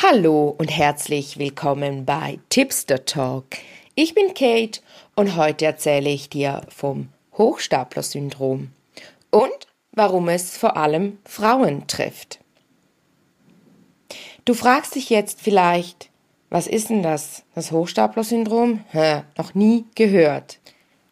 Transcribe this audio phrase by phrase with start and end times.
[0.00, 3.46] Hallo und herzlich willkommen bei Tipster Talk.
[3.96, 4.80] Ich bin Kate
[5.16, 8.68] und heute erzähle ich dir vom Hochstapler-Syndrom
[9.32, 12.38] und warum es vor allem Frauen trifft.
[14.44, 16.10] Du fragst dich jetzt vielleicht,
[16.48, 18.84] was ist denn das, das Hochstapler-Syndrom?
[19.36, 20.60] Noch nie gehört.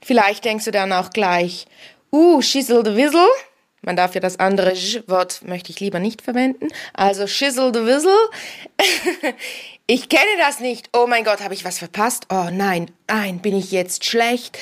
[0.00, 1.66] Vielleicht denkst du dann auch gleich,
[2.12, 3.26] uh, Schissel de Wissel,
[3.86, 4.72] man darf ja das andere
[5.06, 6.68] Wort möchte ich lieber nicht verwenden.
[6.92, 8.16] Also Schissel the Wissel.
[9.86, 10.90] ich kenne das nicht.
[10.92, 12.26] Oh mein Gott, habe ich was verpasst?
[12.30, 14.58] Oh nein, nein, bin ich jetzt schlecht?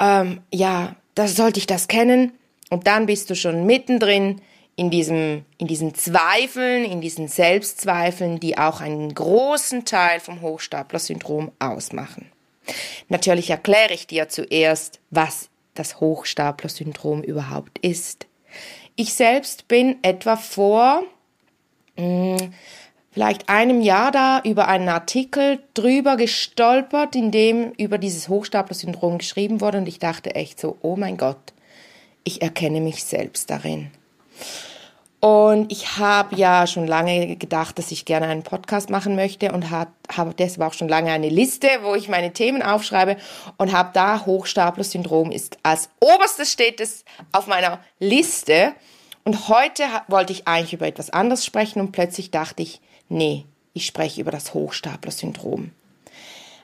[0.00, 2.32] Ähm, ja, das sollte ich das kennen.
[2.70, 4.40] Und dann bist du schon mittendrin
[4.76, 11.52] in diesem, in diesen Zweifeln, in diesen Selbstzweifeln, die auch einen großen Teil vom Hochstapler-Syndrom
[11.58, 12.32] ausmachen.
[13.08, 18.26] Natürlich erkläre ich dir zuerst, was das Hochstapler-Syndrom überhaupt ist.
[18.96, 21.02] Ich selbst bin etwa vor
[21.96, 22.54] mh, hm,
[23.10, 29.60] vielleicht einem Jahr da über einen Artikel drüber gestolpert, in dem über dieses Hochstapler-Syndrom geschrieben
[29.60, 31.52] wurde und ich dachte echt so, oh mein Gott,
[32.24, 33.90] ich erkenne mich selbst darin.
[35.24, 39.70] Und ich habe ja schon lange gedacht, dass ich gerne einen Podcast machen möchte und
[39.70, 43.16] habe hab deshalb auch schon lange eine Liste, wo ich meine Themen aufschreibe
[43.56, 48.74] und habe da Hochstapler-Syndrom ist als oberstes steht es auf meiner Liste.
[49.24, 53.86] Und heute wollte ich eigentlich über etwas anderes sprechen und plötzlich dachte ich, nee, ich
[53.86, 55.70] spreche über das Hochstapler-Syndrom.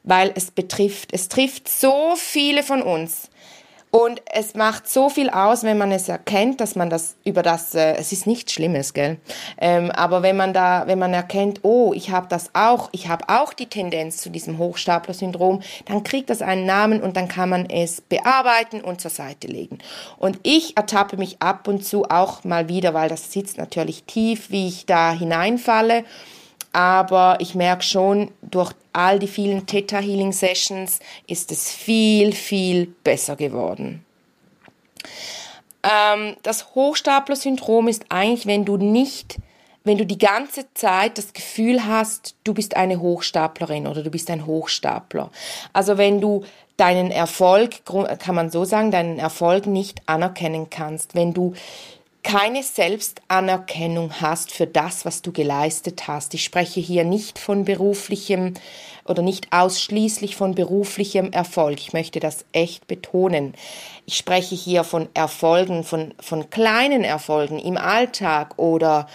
[0.02, 3.30] Weil es betrifft, es trifft so viele von uns.
[3.90, 7.74] Und es macht so viel aus, wenn man es erkennt, dass man das über das,
[7.74, 9.18] äh, es ist nichts Schlimmes, gell?
[9.60, 13.24] Ähm, aber wenn man da, wenn man erkennt, oh, ich habe das auch, ich habe
[13.28, 17.68] auch die Tendenz zu diesem Hochstapler-Syndrom, dann kriegt das einen Namen und dann kann man
[17.68, 19.78] es bearbeiten und zur Seite legen.
[20.18, 24.50] Und ich ertappe mich ab und zu auch mal wieder, weil das sitzt natürlich tief,
[24.50, 26.04] wie ich da hineinfalle
[26.72, 32.86] aber ich merke schon, durch all die vielen Theta Healing Sessions ist es viel, viel
[33.04, 34.04] besser geworden.
[35.82, 39.38] Ähm, das Hochstapler-Syndrom ist eigentlich, wenn du nicht,
[39.84, 44.30] wenn du die ganze Zeit das Gefühl hast, du bist eine Hochstaplerin oder du bist
[44.30, 45.30] ein Hochstapler.
[45.72, 46.44] Also wenn du
[46.76, 51.54] deinen Erfolg, kann man so sagen, deinen Erfolg nicht anerkennen kannst, wenn du
[52.22, 56.34] keine Selbstanerkennung hast für das, was du geleistet hast.
[56.34, 58.54] Ich spreche hier nicht von beruflichem
[59.04, 61.78] oder nicht ausschließlich von beruflichem Erfolg.
[61.80, 63.54] Ich möchte das echt betonen.
[64.06, 69.08] Ich spreche hier von Erfolgen, von, von kleinen Erfolgen im Alltag oder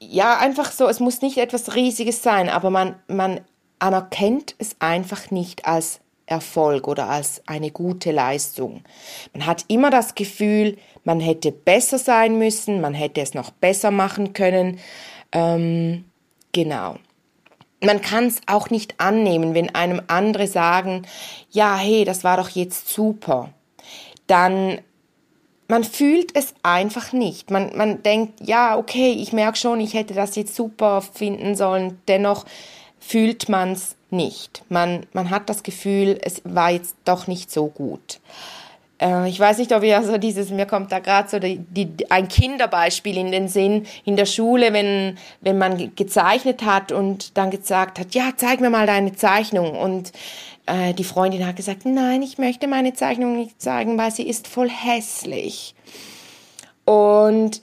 [0.00, 3.40] ja, einfach so, es muss nicht etwas Riesiges sein, aber man, man
[3.78, 8.82] anerkennt es einfach nicht als Erfolg oder als eine gute Leistung.
[9.32, 13.90] Man hat immer das Gefühl, man hätte besser sein müssen, man hätte es noch besser
[13.90, 14.78] machen können.
[15.32, 16.04] Ähm,
[16.52, 16.96] genau.
[17.80, 21.02] Man kann es auch nicht annehmen, wenn einem andere sagen,
[21.50, 23.50] ja, hey, das war doch jetzt super.
[24.26, 24.78] Dann
[25.68, 27.50] man fühlt es einfach nicht.
[27.50, 32.00] Man, man denkt, ja, okay, ich merke schon, ich hätte das jetzt super finden sollen.
[32.06, 32.44] Dennoch
[32.98, 34.62] fühlt man es nicht.
[34.68, 38.20] Man, man hat das Gefühl, es war jetzt doch nicht so gut.
[39.00, 42.10] Äh, ich weiß nicht, ob ihr so dieses, mir kommt da gerade so die, die,
[42.10, 47.50] ein Kinderbeispiel in den Sinn in der Schule, wenn, wenn man gezeichnet hat und dann
[47.50, 49.76] gesagt hat, ja, zeig mir mal deine Zeichnung.
[49.76, 50.12] Und
[50.66, 54.48] äh, die Freundin hat gesagt, nein, ich möchte meine Zeichnung nicht zeigen, weil sie ist
[54.48, 55.74] voll hässlich.
[56.84, 57.62] Und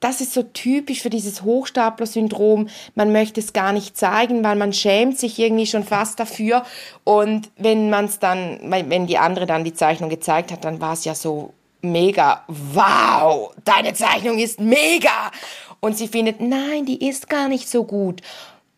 [0.00, 2.68] das ist so typisch für dieses Hochstapler-Syndrom.
[2.94, 6.64] Man möchte es gar nicht zeigen, weil man schämt sich irgendwie schon fast dafür.
[7.04, 10.92] Und wenn man es dann, wenn die andere dann die Zeichnung gezeigt hat, dann war
[10.92, 15.32] es ja so mega, wow, deine Zeichnung ist mega.
[15.80, 18.20] Und sie findet, nein, die ist gar nicht so gut.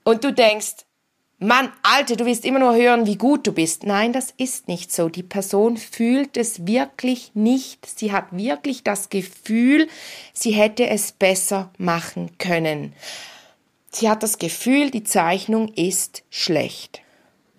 [0.05, 0.85] Und du denkst,
[1.43, 3.85] Mann, Alte, du willst immer nur hören, wie gut du bist.
[3.85, 5.09] Nein, das ist nicht so.
[5.09, 7.87] Die Person fühlt es wirklich nicht.
[7.87, 9.89] Sie hat wirklich das Gefühl,
[10.35, 12.93] sie hätte es besser machen können.
[13.91, 17.01] Sie hat das Gefühl, die Zeichnung ist schlecht.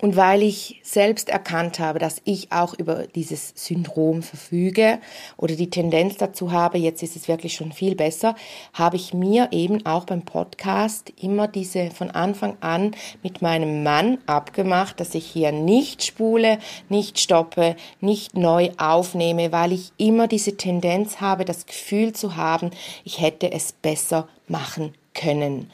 [0.02, 4.98] Und weil ich selbst erkannt habe, dass ich auch über dieses Syndrom verfüge
[5.36, 8.34] oder die Tendenz dazu habe, jetzt ist es wirklich schon viel besser,
[8.72, 14.18] habe ich mir eben auch beim Podcast immer diese von Anfang an mit meinem Mann
[14.26, 16.58] abgemacht, dass ich hier nicht spule,
[16.88, 22.72] nicht stoppe, nicht neu aufnehme, weil ich immer diese Tendenz habe, das Gefühl zu haben,
[23.04, 25.70] ich hätte es besser machen können.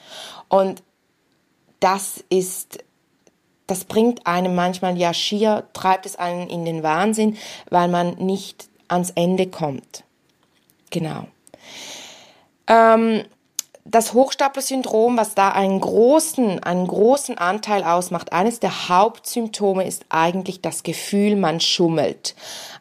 [0.51, 0.83] Und
[1.81, 2.85] das ist
[3.69, 7.37] das bringt einem manchmal ja schier, treibt es einen in den Wahnsinn,
[7.71, 10.03] weil man nicht ans Ende kommt.
[10.91, 11.27] Genau.
[12.67, 13.25] Ähm,
[13.85, 20.61] das Hochstapler-Syndrom, was da einen großen, einen großen Anteil ausmacht, eines der Hauptsymptome ist eigentlich
[20.61, 22.35] das Gefühl, man schummelt.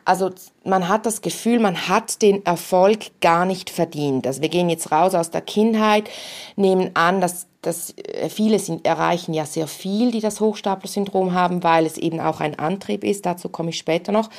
[0.04, 0.31] Also
[0.66, 4.28] man hat das Gefühl, man hat den Erfolg gar nicht verdient.
[4.28, 6.10] Also wir gehen jetzt raus aus der Kindheit,
[6.57, 11.63] nehmen an, dass, dass äh, viele sind, erreichen ja sehr viel, die das Hochstapler-Syndrom haben,
[11.63, 13.25] weil es eben auch ein Antrieb ist.
[13.25, 14.29] Dazu komme ich später noch.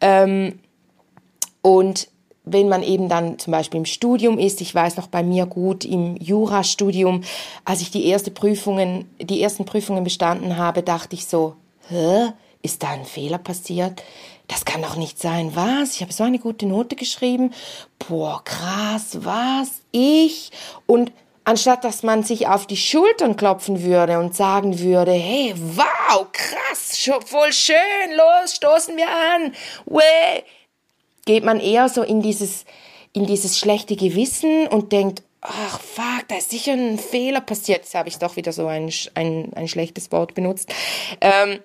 [0.00, 0.58] Ähm,
[1.62, 2.08] und
[2.44, 5.84] wenn man eben dann zum Beispiel im Studium ist, ich weiß noch bei mir gut
[5.84, 7.22] im Jurastudium,
[7.64, 11.56] als ich die erste Prüfungen, die ersten Prüfungen bestanden habe, dachte ich so,
[11.88, 14.02] hä, ist da ein Fehler passiert?
[14.48, 15.52] Das kann doch nicht sein.
[15.54, 15.94] Was?
[15.94, 17.52] Ich habe so eine gute Note geschrieben.
[17.98, 19.80] Boah, krass, was?
[19.90, 20.50] Ich?
[20.86, 21.12] Und
[21.44, 27.08] anstatt dass man sich auf die Schultern klopfen würde und sagen würde, hey, wow, krass,
[27.26, 27.76] voll schön,
[28.16, 29.54] los, stoßen wir an,
[29.86, 30.44] Way
[31.26, 32.64] geht man eher so in dieses,
[33.12, 37.82] in dieses schlechte Gewissen und denkt, ach fuck, da ist sicher ein Fehler passiert.
[37.82, 40.72] Jetzt habe ich doch wieder so ein, ein, ein schlechtes Wort benutzt.
[41.20, 41.60] Ähm,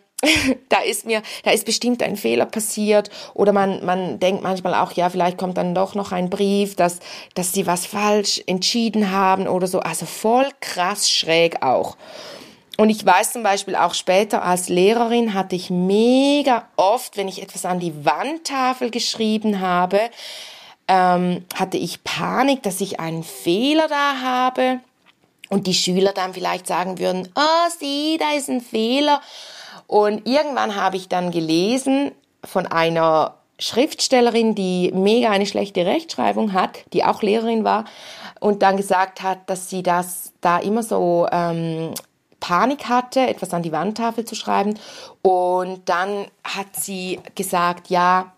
[0.69, 4.91] da ist mir, da ist bestimmt ein Fehler passiert oder man, man denkt manchmal auch,
[4.91, 6.99] ja, vielleicht kommt dann doch noch ein Brief, dass,
[7.35, 9.79] dass sie was falsch entschieden haben oder so.
[9.79, 11.95] Also voll krass schräg auch.
[12.77, 17.41] Und ich weiß zum Beispiel auch später als Lehrerin hatte ich mega oft, wenn ich
[17.41, 19.99] etwas an die Wandtafel geschrieben habe,
[20.87, 24.79] ähm, hatte ich Panik, dass ich einen Fehler da habe
[25.49, 29.21] und die Schüler dann vielleicht sagen würden, oh, sieh, da ist ein Fehler.
[29.89, 32.11] Und irgendwann habe ich dann gelesen
[32.45, 37.85] von einer Schriftstellerin, die mega eine schlechte Rechtschreibung hat, die auch Lehrerin war
[38.39, 41.95] und dann gesagt hat, dass sie das da immer so ähm,
[42.39, 44.77] Panik hatte, etwas an die Wandtafel zu schreiben.
[45.23, 48.31] Und dann hat sie gesagt, ja,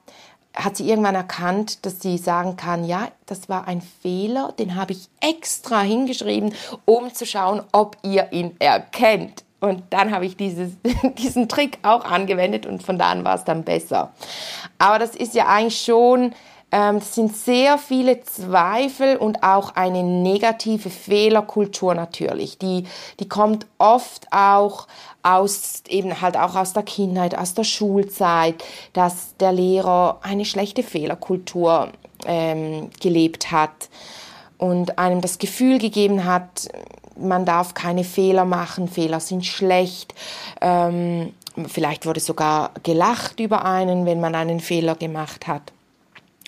[0.56, 4.94] hat sie irgendwann erkannt, dass sie sagen kann, ja, das war ein Fehler, den habe
[4.94, 6.56] ich extra hingeschrieben,
[6.86, 9.44] um zu schauen, ob ihr ihn erkennt.
[9.62, 10.72] Und dann habe ich dieses,
[11.18, 14.12] diesen Trick auch angewendet und von da an war es dann besser.
[14.78, 16.34] Aber das ist ja eigentlich schon
[16.72, 22.58] ähm, es sind sehr viele Zweifel und auch eine negative Fehlerkultur natürlich.
[22.58, 22.86] Die,
[23.19, 24.88] die kommt oft auch
[25.22, 30.81] aus, eben halt auch aus der Kindheit, aus der Schulzeit, dass der Lehrer eine schlechte
[30.81, 31.90] Fehlerkultur
[32.25, 33.90] ähm, gelebt hat
[34.57, 36.69] und einem das Gefühl gegeben hat,
[37.18, 40.13] man darf keine Fehler machen, Fehler sind schlecht.
[40.62, 41.34] Ähm,
[41.68, 45.74] vielleicht wurde sogar gelacht über einen, wenn man einen Fehler gemacht hat.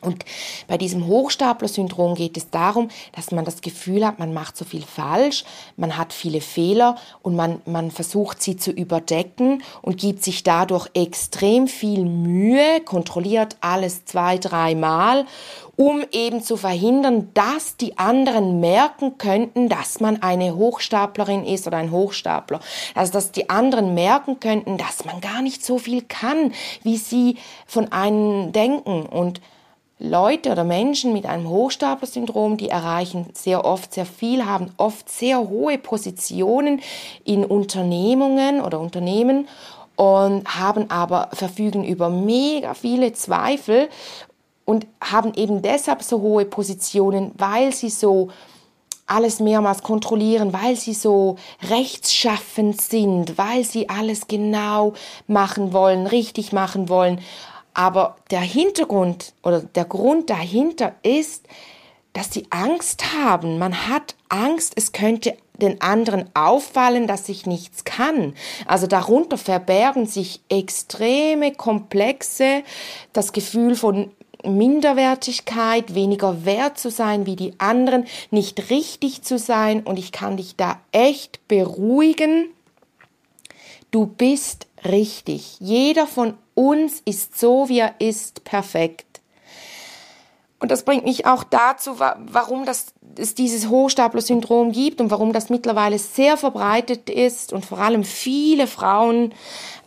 [0.03, 0.25] Und
[0.67, 4.83] bei diesem Hochstapler-Syndrom geht es darum, dass man das Gefühl hat, man macht so viel
[4.83, 5.44] falsch,
[5.77, 10.88] man hat viele Fehler und man, man versucht sie zu überdecken und gibt sich dadurch
[10.94, 15.25] extrem viel Mühe, kontrolliert alles zwei, dreimal,
[15.75, 21.77] um eben zu verhindern, dass die anderen merken könnten, dass man eine Hochstaplerin ist oder
[21.77, 22.59] ein Hochstapler.
[22.94, 26.53] Also, dass die anderen merken könnten, dass man gar nicht so viel kann,
[26.83, 29.41] wie sie von einem denken und
[30.00, 35.48] Leute oder Menschen mit einem Hochstapler-Syndrom, die erreichen sehr oft sehr viel, haben oft sehr
[35.50, 36.81] hohe Positionen
[37.24, 39.48] in Unternehmungen oder Unternehmen
[39.95, 43.88] und haben aber verfügen über mega viele Zweifel
[44.66, 48.30] und haben eben deshalb so hohe Positionen, weil sie so
[49.06, 51.36] alles mehrmals kontrollieren, weil sie so
[51.69, 54.94] rechtsschaffend sind, weil sie alles genau
[55.28, 57.19] machen wollen, richtig machen wollen
[57.73, 61.47] aber der Hintergrund oder der Grund dahinter ist,
[62.13, 63.57] dass sie Angst haben.
[63.57, 68.35] Man hat Angst, es könnte den anderen auffallen, dass ich nichts kann.
[68.65, 72.63] Also darunter verbergen sich extreme Komplexe,
[73.13, 74.11] das Gefühl von
[74.44, 79.83] Minderwertigkeit, weniger wert zu sein wie die anderen, nicht richtig zu sein.
[79.83, 82.49] Und ich kann dich da echt beruhigen.
[83.92, 85.57] Du bist richtig.
[85.59, 89.14] Jeder von uns ist so, wie er ist, perfekt.
[90.64, 95.50] Und das bringt mich auch dazu, warum das, es dieses Hochstapler-Syndrom gibt und warum das
[95.50, 99.33] mittlerweile sehr verbreitet ist und vor allem viele Frauen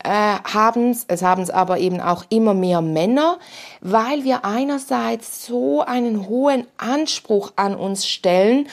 [0.05, 3.39] äh, haben es, es haben es aber eben auch immer mehr Männer,
[3.81, 8.69] weil wir einerseits so einen hohen Anspruch an uns stellen,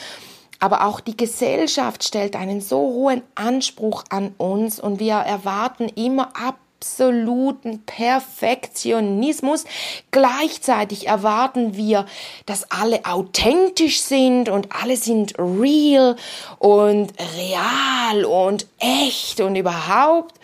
[0.60, 6.36] aber auch die Gesellschaft stellt einen so hohen Anspruch an uns und wir erwarten immer
[6.36, 9.64] ab absoluten Perfektionismus.
[10.10, 12.06] Gleichzeitig erwarten wir,
[12.46, 16.16] dass alle authentisch sind und alle sind real
[16.58, 20.34] und real und echt und überhaupt.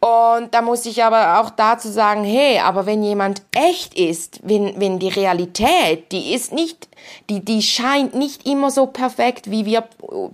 [0.00, 4.80] Und da muss ich aber auch dazu sagen, hey, aber wenn jemand echt ist, wenn,
[4.80, 6.88] wenn die Realität, die ist nicht,
[7.28, 9.84] die, die scheint nicht immer so perfekt, wie wir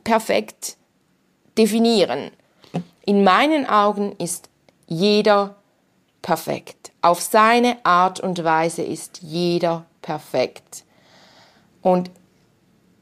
[0.03, 0.77] perfekt
[1.57, 2.31] definieren.
[3.07, 4.51] In meinen Augen ist
[4.87, 5.55] jeder
[6.23, 6.93] perfekt.
[7.03, 10.85] Auf seine Art und Weise ist jeder perfekt.
[11.83, 12.11] Und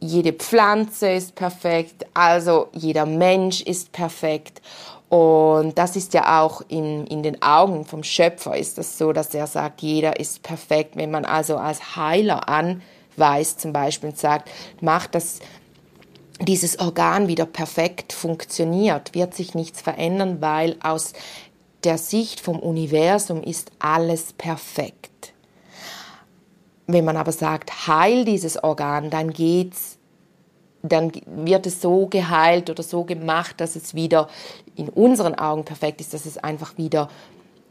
[0.01, 4.61] jede Pflanze ist perfekt, also jeder Mensch ist perfekt.
[5.09, 9.35] Und das ist ja auch in, in den Augen vom Schöpfer ist das so, dass
[9.35, 10.97] er sagt, jeder ist perfekt.
[10.97, 15.39] Wenn man also als Heiler anweist zum Beispiel und sagt, mach das,
[16.41, 21.13] dieses Organ wieder perfekt funktioniert, wird sich nichts verändern, weil aus
[21.85, 25.33] der Sicht vom Universum ist alles perfekt.
[26.87, 29.99] Wenn man aber sagt, heil dieses Organ, dann geht's
[30.83, 34.29] dann wird es so geheilt oder so gemacht, dass es wieder
[34.75, 37.09] in unseren Augen perfekt ist, dass es einfach wieder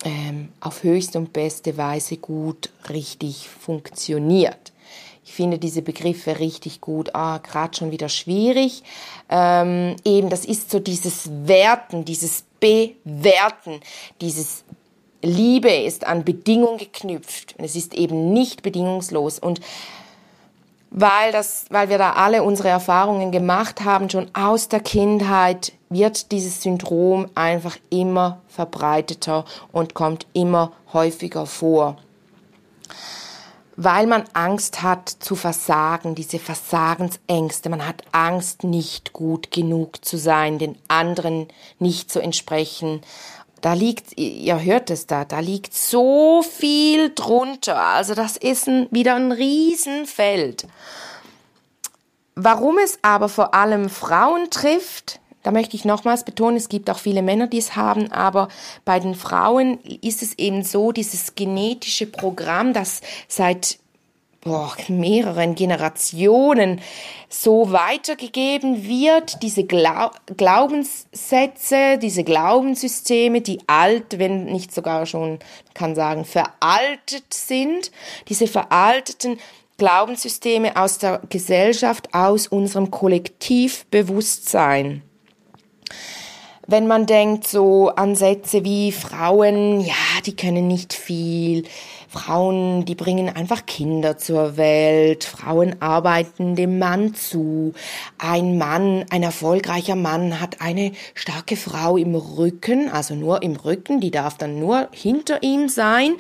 [0.06, 4.72] ähm, auf höchste und beste Weise gut, richtig funktioniert.
[5.24, 8.84] Ich finde diese Begriffe richtig gut, ah, gerade schon wieder schwierig.
[9.30, 13.82] Ähm, eben, das ist so dieses Werten, dieses Bewerten,
[14.22, 14.64] dieses
[15.22, 17.56] Liebe ist an Bedingung geknüpft.
[17.58, 19.38] Es ist eben nicht bedingungslos.
[19.40, 19.60] Und
[20.90, 26.32] weil, das, weil wir da alle unsere Erfahrungen gemacht haben, schon aus der Kindheit wird
[26.32, 31.98] dieses Syndrom einfach immer verbreiteter und kommt immer häufiger vor.
[33.78, 40.18] Weil man Angst hat zu versagen, diese Versagensängste, man hat Angst, nicht gut genug zu
[40.18, 41.48] sein, den anderen
[41.80, 43.02] nicht zu entsprechen
[43.62, 47.80] da liegt, ihr hört es da, da liegt so viel drunter.
[47.80, 50.68] Also das ist ein, wieder ein Riesenfeld.
[52.36, 57.00] Warum es aber vor allem Frauen trifft, da möchte ich nochmals betonen, es gibt auch
[57.00, 58.48] viele Männer, die es haben, aber
[58.86, 63.80] bei den Frauen ist es eben so, dieses genetische Programm, das seit
[64.42, 66.82] boah, mehreren Generationen
[67.30, 75.40] so weitergegeben wird, diese Glau Glaubenssätze, diese Glaubenssysteme, die alt, wenn nicht sogar schon,
[75.74, 77.92] kann sagen, veraltet sind,
[78.28, 79.40] diese veralteten
[79.78, 85.04] Glaubenssysteme aus der Gesellschaft, aus unserem Kollektivbewusstsein
[86.68, 89.94] wenn man denkt so an Sätze wie Frauen, ja,
[90.26, 91.64] die können nicht viel,
[92.12, 97.74] Frauen, die bringen einfach Kinder zur Welt, Frauen arbeiten dem Mann zu,
[98.18, 104.02] ein Mann, ein erfolgreicher Mann hat eine starke Frau im Rücken, also nur im Rücken,
[104.02, 106.16] die darf dann nur hinter ihm sein.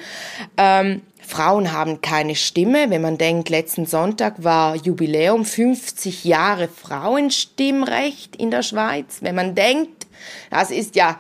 [0.55, 2.89] Ähm, Frauen haben keine Stimme.
[2.89, 9.17] Wenn man denkt, letzten Sonntag war Jubiläum 50 Jahre Frauenstimmrecht in der Schweiz.
[9.19, 10.07] Wenn man denkt,
[10.49, 11.19] das ist ja,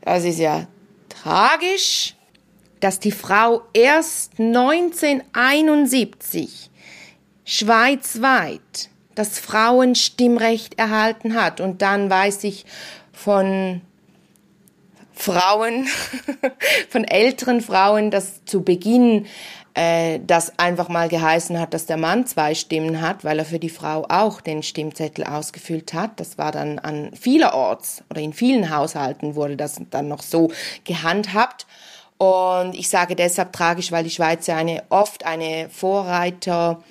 [0.00, 0.66] das ist ja
[1.10, 2.14] tragisch,
[2.80, 6.70] dass die Frau erst 1971
[7.44, 11.60] schweizweit das Frauenstimmrecht erhalten hat.
[11.60, 12.64] Und dann weiß ich
[13.12, 13.82] von
[15.12, 15.86] Frauen,
[16.88, 19.26] von älteren Frauen, dass zu Beginn
[19.74, 23.58] äh, das einfach mal geheißen hat, dass der Mann zwei Stimmen hat, weil er für
[23.58, 26.18] die Frau auch den Stimmzettel ausgefüllt hat.
[26.18, 30.50] Das war dann an vielerorts oder in vielen Haushalten wurde das dann noch so
[30.84, 31.66] gehandhabt.
[32.20, 36.84] Und ich sage deshalb tragisch, weil die Schweiz ja eine, oft eine Vorreiterstellung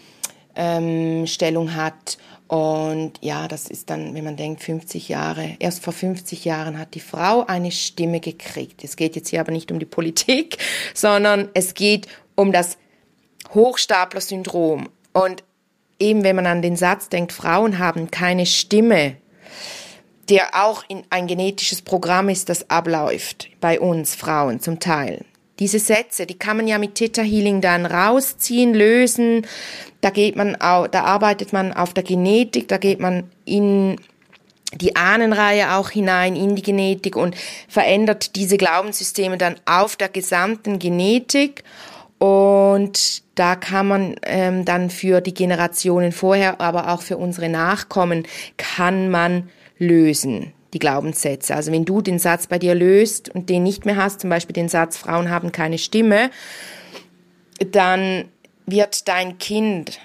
[0.55, 2.17] ähm, hat.
[2.47, 6.95] Und ja, das ist dann, wenn man denkt, 50 Jahre, erst vor 50 Jahren hat
[6.95, 8.83] die Frau eine Stimme gekriegt.
[8.83, 10.57] Es geht jetzt hier aber nicht um die Politik,
[10.95, 12.79] sondern es geht um das
[13.53, 14.89] Hochstapler-Syndrom.
[15.13, 15.43] Und
[15.99, 19.17] eben wenn man an den Satz denkt, Frauen haben keine Stimme,
[20.29, 25.25] der auch in ein genetisches Programm ist, das abläuft bei uns Frauen zum Teil.
[25.59, 29.45] Diese Sätze, die kann man ja mit Theta Healing dann rausziehen, lösen.
[29.99, 33.97] Da geht man auch, da arbeitet man auf der Genetik, da geht man in
[34.73, 37.35] die Ahnenreihe auch hinein in die Genetik und
[37.67, 41.63] verändert diese Glaubenssysteme dann auf der gesamten Genetik
[42.19, 48.27] und da kann man ähm, dann für die Generationen vorher, aber auch für unsere Nachkommen,
[48.57, 51.55] kann man lösen, die Glaubenssätze.
[51.55, 54.53] Also wenn du den Satz bei dir löst und den nicht mehr hast, zum Beispiel
[54.53, 56.29] den Satz, Frauen haben keine Stimme,
[57.71, 58.25] dann
[58.65, 59.99] wird dein Kind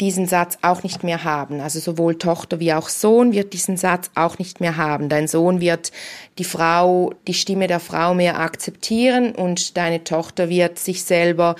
[0.00, 1.60] diesen Satz auch nicht mehr haben.
[1.60, 5.08] Also sowohl Tochter wie auch Sohn wird diesen Satz auch nicht mehr haben.
[5.08, 5.90] Dein Sohn wird
[6.38, 11.56] die Frau, die Stimme der Frau mehr akzeptieren und deine Tochter wird sich selber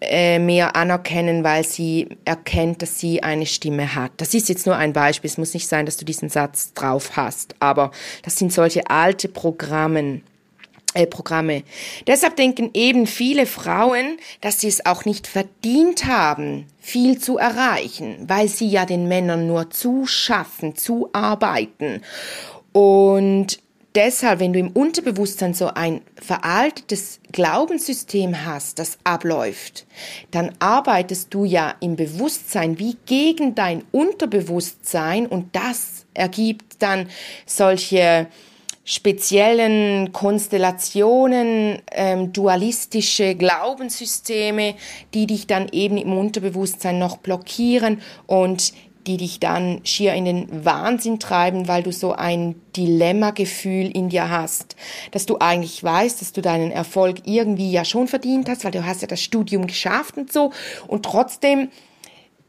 [0.00, 4.12] äh, mehr anerkennen, weil sie erkennt, dass sie eine Stimme hat.
[4.16, 5.28] Das ist jetzt nur ein Beispiel.
[5.28, 7.90] Es muss nicht sein, dass du diesen Satz drauf hast, aber
[8.22, 10.22] das sind solche alte Programme.
[10.94, 11.62] äh, Programme.
[12.06, 18.16] Deshalb denken eben viele Frauen, dass sie es auch nicht verdient haben, viel zu erreichen,
[18.26, 22.02] weil sie ja den Männern nur zuschaffen, zuarbeiten.
[22.72, 23.60] Und
[23.94, 29.86] deshalb, wenn du im Unterbewusstsein so ein veraltetes Glaubenssystem hast, das abläuft,
[30.30, 37.08] dann arbeitest du ja im Bewusstsein wie gegen dein Unterbewusstsein und das ergibt dann
[37.46, 38.28] solche
[38.84, 44.74] speziellen Konstellationen, ähm, dualistische Glaubenssysteme,
[45.14, 48.72] die dich dann eben im Unterbewusstsein noch blockieren und
[49.10, 54.30] die dich dann schier in den Wahnsinn treiben, weil du so ein Dilemma-Gefühl in dir
[54.30, 54.76] hast,
[55.10, 58.86] dass du eigentlich weißt, dass du deinen Erfolg irgendwie ja schon verdient hast, weil du
[58.86, 60.52] hast ja das Studium geschafft und so.
[60.86, 61.70] Und trotzdem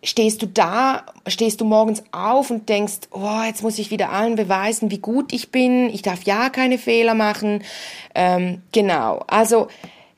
[0.04, 4.36] stehst du da, stehst du morgens auf und denkst, oh, jetzt muss ich wieder allen
[4.36, 7.64] beweisen, wie gut ich bin, ich darf ja keine Fehler machen.
[8.14, 9.68] Ähm, genau, also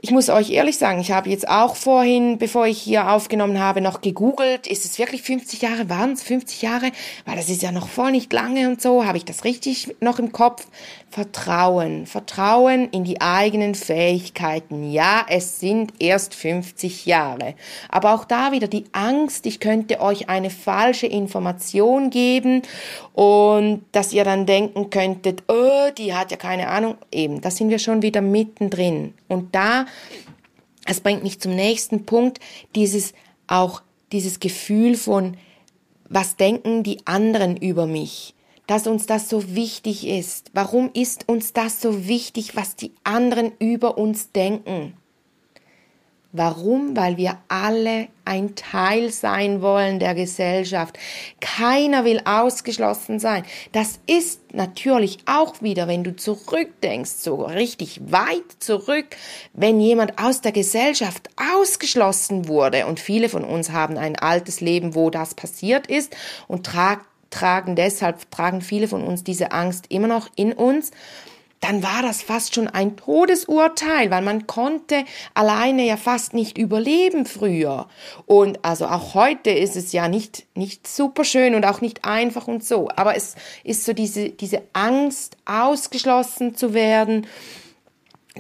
[0.03, 3.79] ich muss euch ehrlich sagen, ich habe jetzt auch vorhin, bevor ich hier aufgenommen habe,
[3.79, 6.91] noch gegoogelt, ist es wirklich 50 Jahre, waren es 50 Jahre?
[7.25, 10.19] Weil das ist ja noch voll nicht lange und so, habe ich das richtig noch
[10.19, 10.67] im Kopf?
[11.13, 14.91] Vertrauen, Vertrauen in die eigenen Fähigkeiten.
[14.91, 17.53] Ja, es sind erst 50 Jahre.
[17.87, 22.63] Aber auch da wieder die Angst, ich könnte euch eine falsche Information geben
[23.13, 26.95] und dass ihr dann denken könntet, oh, die hat ja keine Ahnung.
[27.11, 29.13] Eben, da sind wir schon wieder mittendrin.
[29.27, 29.85] Und da,
[30.85, 32.39] es bringt mich zum nächsten Punkt,
[32.75, 33.13] dieses
[33.47, 33.81] auch
[34.11, 35.37] dieses Gefühl von,
[36.09, 38.35] was denken die anderen über mich?
[38.67, 40.49] dass uns das so wichtig ist.
[40.53, 44.93] Warum ist uns das so wichtig, was die anderen über uns denken?
[46.35, 46.97] Warum?
[46.97, 50.97] Weil wir alle ein Teil sein wollen der Gesellschaft.
[51.39, 53.43] Keiner will ausgeschlossen sein.
[53.71, 59.15] Das ist natürlich auch wieder, wenn du zurückdenkst, so richtig weit zurück,
[59.53, 62.87] wenn jemand aus der Gesellschaft ausgeschlossen wurde.
[62.87, 66.15] Und viele von uns haben ein altes Leben, wo das passiert ist
[66.47, 70.89] und tragen, deshalb tragen viele von uns diese Angst immer noch in uns,
[71.63, 77.25] dann war das fast schon ein Todesurteil, weil man konnte alleine ja fast nicht überleben
[77.25, 77.87] früher.
[78.25, 82.47] Und also auch heute ist es ja nicht, nicht super schön und auch nicht einfach
[82.47, 82.89] und so.
[82.95, 87.27] Aber es ist so diese, diese Angst, ausgeschlossen zu werden.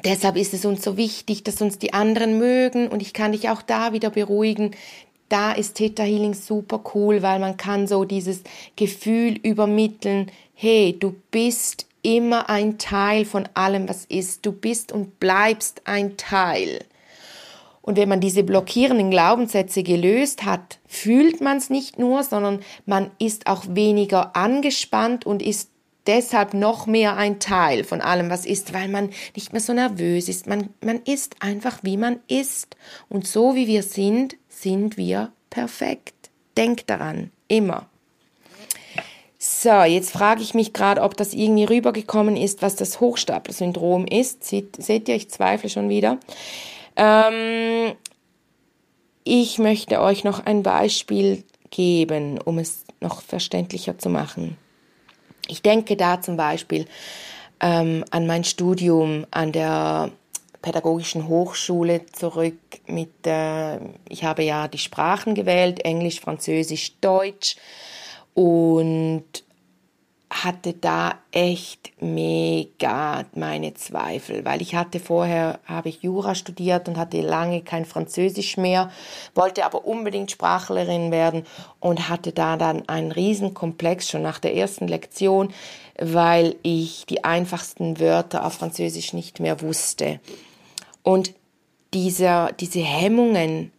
[0.03, 2.89] Deshalb ist es uns so wichtig, dass uns die anderen mögen.
[2.89, 4.71] Und ich kann dich auch da wieder beruhigen
[5.29, 8.43] da ist Theta Healing super cool, weil man kann so dieses
[8.75, 14.45] Gefühl übermitteln, hey, du bist immer ein Teil von allem, was ist.
[14.45, 16.85] Du bist und bleibst ein Teil.
[17.81, 23.11] Und wenn man diese blockierenden Glaubenssätze gelöst hat, fühlt man es nicht nur, sondern man
[23.19, 25.69] ist auch weniger angespannt und ist
[26.07, 30.29] deshalb noch mehr ein Teil von allem, was ist, weil man nicht mehr so nervös
[30.29, 30.47] ist.
[30.47, 32.77] Man, man ist einfach, wie man ist.
[33.09, 36.13] Und so wie wir sind, sind wir perfekt.
[36.55, 37.89] Denk daran, immer.
[39.45, 44.45] So, jetzt frage ich mich gerade, ob das irgendwie rübergekommen ist, was das Hochstapler-Syndrom ist.
[44.45, 46.17] Seht, seht, ihr, ich zweifle schon wieder.
[46.95, 47.93] Ähm,
[49.25, 54.55] ich möchte euch noch ein Beispiel geben, um es noch verständlicher zu machen.
[55.49, 56.85] Ich denke da zum Beispiel
[57.59, 60.09] ähm, an mein Studium an der
[60.61, 63.75] pädagogischen Hochschule zurück mit, äh,
[64.07, 67.57] ich habe ja die Sprachen gewählt, Englisch, Französisch, Deutsch
[68.33, 69.43] und
[70.33, 76.97] hatte da echt mega meine Zweifel, weil ich hatte vorher, habe ich Jura studiert und
[76.97, 78.89] hatte lange kein Französisch mehr,
[79.35, 81.45] wollte aber unbedingt Sprachlerin werden
[81.79, 85.53] und hatte da dann einen Riesenkomplex schon nach der ersten Lektion,
[85.99, 90.19] weil ich die einfachsten Wörter auf Französisch nicht mehr wusste.
[91.03, 91.33] Und
[91.93, 93.71] dieser, diese Hemmungen,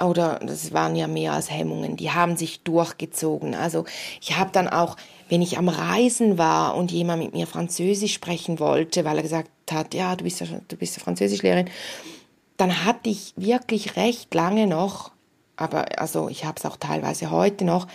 [0.00, 3.54] oder das waren ja mehr als Hemmungen, die haben sich durchgezogen.
[3.54, 3.84] Also
[4.20, 4.96] ich habe dann auch,
[5.28, 9.50] wenn ich am Reisen war und jemand mit mir Französisch sprechen wollte, weil er gesagt
[9.70, 11.70] hat, ja, du bist ja, du bist ja Französischlehrerin,
[12.56, 15.12] dann hatte ich wirklich recht lange noch,
[15.56, 17.86] aber also ich habe es auch teilweise heute noch,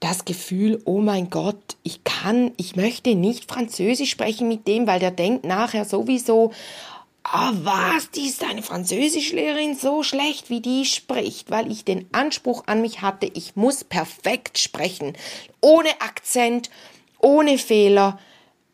[0.00, 5.00] das Gefühl, oh mein Gott, ich kann, ich möchte nicht Französisch sprechen mit dem, weil
[5.00, 6.52] der denkt nachher sowieso,
[7.32, 12.64] ah was, die ist eine Französischlehrerin so schlecht, wie die spricht, weil ich den Anspruch
[12.66, 15.14] an mich hatte, ich muss perfekt sprechen,
[15.60, 16.70] ohne Akzent,
[17.18, 18.18] ohne Fehler,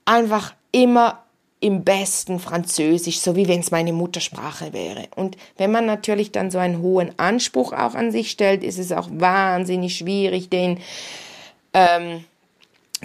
[0.04, 1.22] einfach immer
[1.60, 5.06] im besten Französisch, so wie wenn es meine Muttersprache wäre.
[5.14, 8.90] Und wenn man natürlich dann so einen hohen Anspruch auch an sich stellt, ist es
[8.90, 10.80] auch wahnsinnig schwierig, den
[11.72, 12.24] ähm,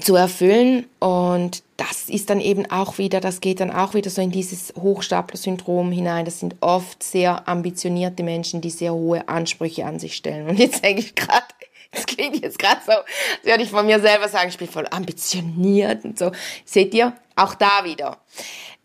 [0.01, 0.87] zu erfüllen.
[0.97, 4.31] Und das das ist dann eben auch wieder, das geht dann auch wieder so in
[4.31, 6.23] dieses Hochstapler-Syndrom hinein.
[6.23, 10.47] Das sind oft sehr ambitionierte Menschen, die sehr hohe Ansprüche an sich stellen.
[10.47, 11.45] Und jetzt denke ich gerade,
[11.91, 13.05] das klingt jetzt gerade so, als
[13.43, 16.31] würde ich von mir selber sagen, ich bin voll ambitioniert und so.
[16.63, 17.13] Seht ihr?
[17.35, 18.19] Auch da wieder.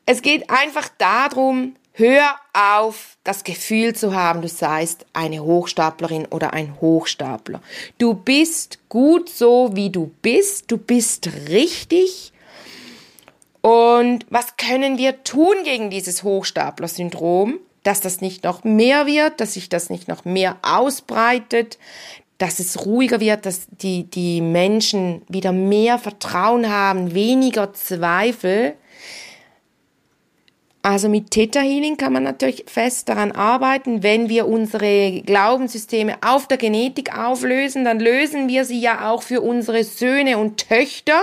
[0.05, 6.53] Es geht einfach darum, hör auf, das Gefühl zu haben, du seist eine Hochstaplerin oder
[6.55, 7.63] ein Hochstapler.
[7.99, 10.73] Du bist gut so, wie du bist.
[10.73, 12.33] Du bist richtig.
[13.63, 17.59] Und was können wir tun gegen dieses Hochstapler-Syndrom?
[17.85, 21.79] Dass das nicht noch mehr wird, dass sich das nicht noch mehr ausbreitet,
[22.39, 28.75] dass es ruhiger wird, dass die, die Menschen wieder mehr Vertrauen haben, weniger Zweifel.
[30.83, 36.49] Also mit Theta Healing kann man natürlich fest daran arbeiten, wenn wir unsere Glaubenssysteme auf
[36.49, 41.21] der Genetik auflösen, dann lösen wir sie ja auch für unsere Söhne und Töchter.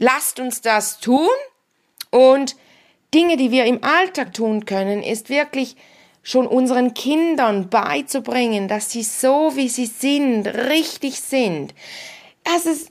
[0.00, 1.28] Lasst uns das tun
[2.10, 2.56] und
[3.12, 5.76] Dinge, die wir im Alltag tun können, ist wirklich
[6.22, 11.74] schon unseren Kindern beizubringen, dass sie so, wie sie sind, richtig sind.
[12.44, 12.90] Dass es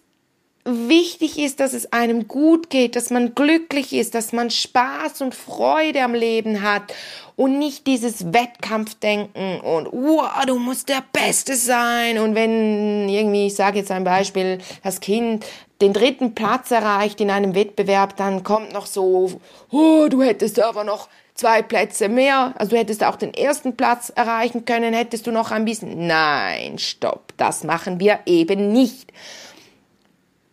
[0.65, 5.33] wichtig ist, dass es einem gut geht, dass man glücklich ist, dass man Spaß und
[5.33, 6.93] Freude am Leben hat
[7.35, 13.55] und nicht dieses Wettkampfdenken und wow, du musst der Beste sein und wenn irgendwie, ich
[13.55, 15.45] sage jetzt ein Beispiel, das Kind
[15.81, 19.31] den dritten Platz erreicht in einem Wettbewerb, dann kommt noch so,
[19.71, 24.11] oh, du hättest aber noch zwei Plätze mehr, also du hättest auch den ersten Platz
[24.13, 26.05] erreichen können, hättest du noch ein bisschen.
[26.05, 29.13] Nein, stopp, das machen wir eben nicht.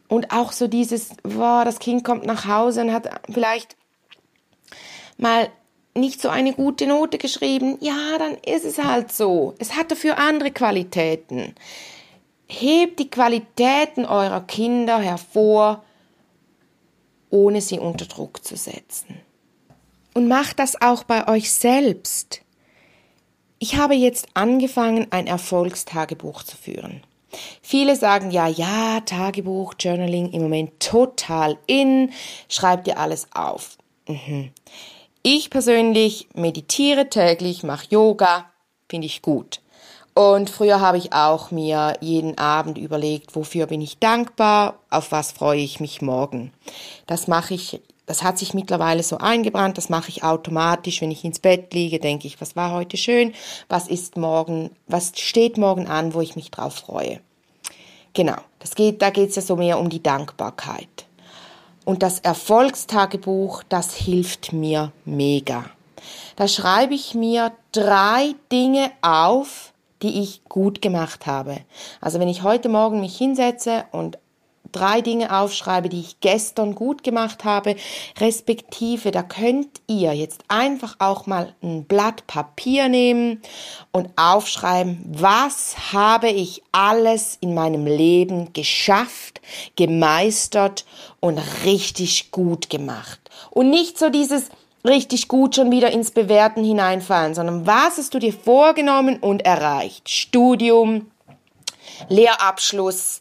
[0.08, 3.76] Und auch so dieses, wow, das Kind kommt nach Hause und hat vielleicht
[5.18, 5.48] mal
[5.94, 7.78] nicht so eine gute Note geschrieben.
[7.80, 9.54] Ja, dann ist es halt so.
[9.58, 11.54] Es hat dafür andere Qualitäten.
[12.46, 15.82] Hebt die Qualitäten eurer Kinder hervor,
[17.30, 19.20] ohne sie unter Druck zu setzen.
[20.14, 22.42] Und macht das auch bei euch selbst.
[23.58, 27.02] Ich habe jetzt angefangen, ein Erfolgstagebuch zu führen.
[27.62, 32.12] Viele sagen ja, ja, Tagebuch, Journaling im Moment total in,
[32.48, 33.78] schreibt ihr alles auf.
[34.08, 34.50] Mhm.
[35.22, 38.46] Ich persönlich meditiere täglich, mache Yoga,
[38.88, 39.60] finde ich gut.
[40.14, 45.32] Und früher habe ich auch mir jeden Abend überlegt, wofür bin ich dankbar, auf was
[45.32, 46.52] freue ich mich morgen.
[47.06, 51.24] Das mache ich das hat sich mittlerweile so eingebrannt, das mache ich automatisch, wenn ich
[51.24, 53.34] ins Bett liege, denke ich, was war heute schön,
[53.68, 57.20] was ist morgen, was steht morgen an, wo ich mich drauf freue.
[58.16, 61.04] Genau, das geht, da geht es ja so mehr um die Dankbarkeit.
[61.84, 65.66] Und das Erfolgstagebuch, das hilft mir mega.
[66.34, 71.58] Da schreibe ich mir drei Dinge auf, die ich gut gemacht habe.
[72.00, 74.18] Also wenn ich heute Morgen mich hinsetze und
[74.76, 77.76] drei Dinge aufschreibe, die ich gestern gut gemacht habe,
[78.18, 83.40] respektive, da könnt ihr jetzt einfach auch mal ein Blatt Papier nehmen
[83.92, 89.40] und aufschreiben, was habe ich alles in meinem Leben geschafft,
[89.76, 90.84] gemeistert
[91.20, 93.20] und richtig gut gemacht.
[93.50, 94.50] Und nicht so dieses
[94.84, 100.08] richtig gut schon wieder ins Bewerten hineinfallen, sondern was hast du dir vorgenommen und erreicht?
[100.08, 101.10] Studium,
[102.08, 103.20] Lehrabschluss,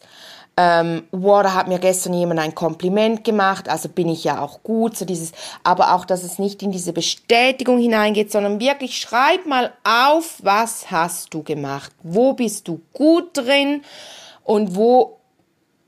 [0.58, 4.64] ähm, wow, da hat mir gestern jemand ein Kompliment gemacht, also bin ich ja auch
[4.64, 9.46] gut, so dieses, aber auch, dass es nicht in diese Bestätigung hineingeht, sondern wirklich schreib
[9.46, 13.84] mal auf, was hast du gemacht, wo bist du gut drin
[14.44, 15.20] und wo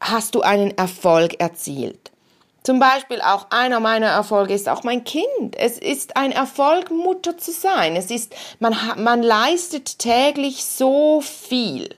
[0.01, 2.11] hast du einen Erfolg erzielt.
[2.63, 5.55] Zum Beispiel auch einer meiner Erfolge ist auch mein Kind.
[5.55, 7.95] Es ist ein Erfolg, Mutter zu sein.
[7.95, 11.95] Es ist, man, man leistet täglich so viel.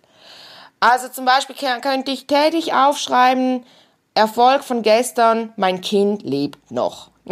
[0.80, 3.66] Also zum Beispiel könnte ich täglich aufschreiben,
[4.14, 7.12] Erfolg von gestern, mein Kind lebt noch.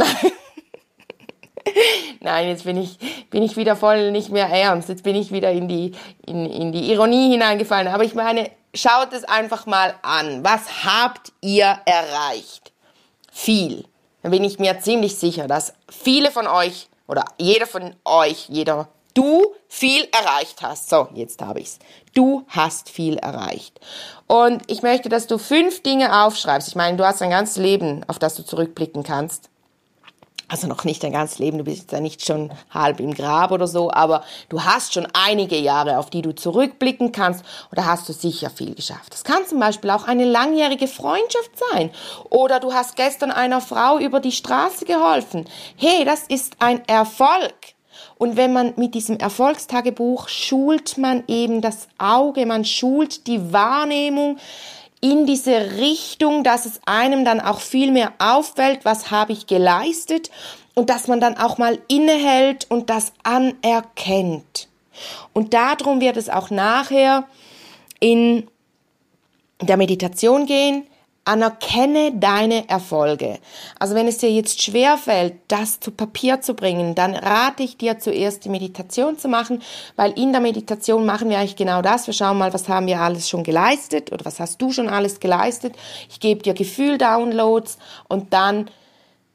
[2.21, 2.97] Nein, jetzt bin ich,
[3.29, 4.89] bin ich wieder voll nicht mehr ernst.
[4.89, 5.91] Jetzt bin ich wieder in die,
[6.25, 7.88] in, in die Ironie hineingefallen.
[7.88, 10.43] Aber ich meine, schaut es einfach mal an.
[10.43, 12.71] Was habt ihr erreicht?
[13.31, 13.86] Viel.
[14.23, 18.88] Da bin ich mir ziemlich sicher, dass viele von euch oder jeder von euch, jeder
[19.17, 20.89] du viel erreicht hast.
[20.89, 21.80] So, jetzt habe ich's.
[22.13, 23.80] Du hast viel erreicht.
[24.27, 26.67] Und ich möchte, dass du fünf Dinge aufschreibst.
[26.67, 29.49] Ich meine, du hast ein ganzes Leben, auf das du zurückblicken kannst.
[30.49, 33.67] Also noch nicht dein ganzes Leben, du bist ja nicht schon halb im Grab oder
[33.67, 38.13] so, aber du hast schon einige Jahre, auf die du zurückblicken kannst da hast du
[38.13, 39.12] sicher viel geschafft.
[39.12, 41.91] Das kann zum Beispiel auch eine langjährige Freundschaft sein
[42.30, 45.49] oder du hast gestern einer Frau über die Straße geholfen.
[45.75, 47.76] Hey, das ist ein Erfolg.
[48.17, 54.38] Und wenn man mit diesem Erfolgstagebuch schult man eben das Auge, man schult die Wahrnehmung
[55.01, 60.32] in diese Richtung, dass es einem dann auch viel mehr auffällt, was habe ich geleistet
[60.73, 64.67] und dass man dann auch mal innehält und das anerkennt.
[65.34, 67.25] Und darum wird es auch nachher
[67.99, 68.47] in
[69.62, 70.88] der Meditation gehen,
[71.27, 73.39] anerkenne deine Erfolge.
[73.79, 77.77] Also wenn es dir jetzt schwer fällt, das zu Papier zu bringen, dann rate ich
[77.77, 79.61] dir zuerst die Meditation zu machen,
[79.95, 82.07] weil in der Meditation machen wir eigentlich genau das.
[82.07, 85.19] Wir schauen mal, was haben wir alles schon geleistet oder was hast du schon alles
[85.19, 85.75] geleistet.
[86.09, 88.69] Ich gebe dir Gefühl-Downloads und dann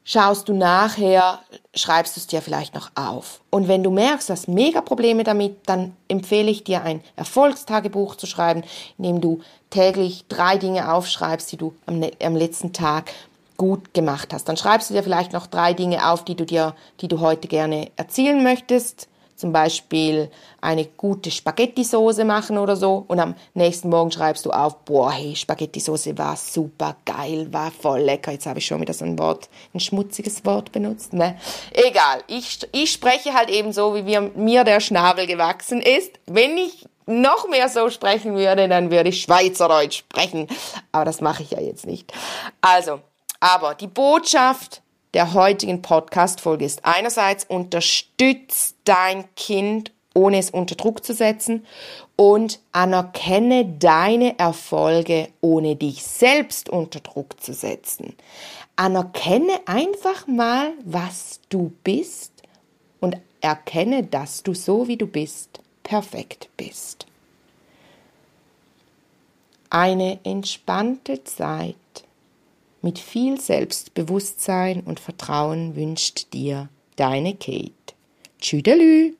[0.03, 1.39] schaust du nachher,
[1.73, 3.41] schreibst du es dir vielleicht noch auf.
[3.49, 8.15] Und wenn du merkst, du hast mega Probleme damit, dann empfehle ich dir ein Erfolgstagebuch
[8.15, 8.63] zu schreiben,
[8.97, 13.11] in dem du täglich drei Dinge aufschreibst, die du am, am letzten Tag
[13.57, 14.49] gut gemacht hast.
[14.49, 17.47] Dann schreibst du dir vielleicht noch drei Dinge auf, die du dir, die du heute
[17.47, 19.07] gerne erzielen möchtest
[19.43, 24.77] zum Beispiel eine gute Spaghetti-Soße machen oder so und am nächsten Morgen schreibst du auf,
[24.85, 28.31] boah, hey, Spaghetti-Soße war super geil, war voll lecker.
[28.31, 31.37] Jetzt habe ich schon wieder so ein Wort, ein schmutziges Wort benutzt, ne?
[31.73, 36.13] Egal, ich, ich spreche halt eben so, wie wir, mir der Schnabel gewachsen ist.
[36.25, 40.47] Wenn ich noch mehr so sprechen würde, dann würde ich Schweizerdeutsch sprechen.
[40.93, 42.13] Aber das mache ich ja jetzt nicht.
[42.61, 43.01] Also,
[43.41, 44.82] aber die Botschaft
[45.13, 51.65] der heutigen Podcast-Folge ist einerseits unterstützt dein Kind, ohne es unter Druck zu setzen
[52.15, 58.15] und anerkenne deine Erfolge, ohne dich selbst unter Druck zu setzen.
[58.75, 62.31] Anerkenne einfach mal, was du bist
[62.99, 67.05] und erkenne, dass du so wie du bist, perfekt bist.
[69.69, 71.75] Eine entspannte Zeit
[72.83, 77.71] mit viel Selbstbewusstsein und Vertrauen wünscht dir deine Kate.
[78.39, 79.15] Tschüdelü!